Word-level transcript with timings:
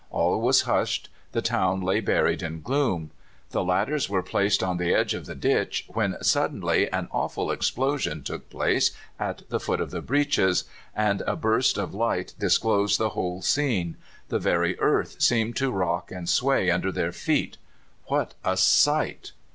All 0.09 0.41
was 0.41 0.61
hushed; 0.61 1.09
the 1.31 1.43
town 1.43 1.81
lay 1.81 1.99
buried 1.99 2.41
in 2.41 2.63
gloom. 2.63 3.11
The 3.51 3.63
ladders 3.63 4.09
were 4.09 4.23
placed 4.23 4.63
on 4.63 4.77
the 4.77 4.95
edge 4.95 5.13
of 5.13 5.27
the 5.27 5.35
ditch, 5.35 5.85
when 5.89 6.17
suddenly 6.23 6.91
an 6.91 7.07
awful 7.11 7.51
explosion 7.51 8.23
took 8.23 8.49
place 8.49 8.93
at 9.19 9.47
the 9.51 9.59
foot 9.59 9.79
of 9.79 9.91
the 9.91 10.01
breaches, 10.01 10.63
and 10.95 11.21
a 11.27 11.35
burst 11.35 11.77
of 11.77 11.93
light 11.93 12.33
disclosed 12.39 12.97
the 12.99 13.09
whole 13.09 13.43
scene. 13.43 13.95
The 14.29 14.39
very 14.39 14.75
earth 14.79 15.21
seemed 15.21 15.55
to 15.57 15.69
rock 15.71 16.11
and 16.11 16.27
sway 16.27 16.71
under 16.71 16.91
their 16.91 17.11
feet. 17.11 17.57
What 18.07 18.33
a 18.43 18.57
sight! 18.57 19.33